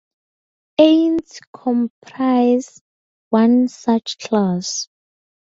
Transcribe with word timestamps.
Ants 0.79 1.39
comprise 1.53 2.81
one 3.29 3.67
such 3.67 4.17
class. 4.17 4.87